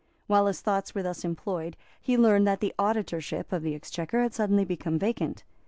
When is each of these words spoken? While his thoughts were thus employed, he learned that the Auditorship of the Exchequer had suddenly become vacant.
While 0.25 0.47
his 0.47 0.61
thoughts 0.61 0.95
were 0.95 1.03
thus 1.03 1.23
employed, 1.23 1.77
he 2.01 2.17
learned 2.17 2.47
that 2.47 2.59
the 2.59 2.73
Auditorship 2.79 3.51
of 3.53 3.61
the 3.61 3.75
Exchequer 3.75 4.23
had 4.23 4.33
suddenly 4.33 4.65
become 4.65 4.97
vacant. 4.97 5.43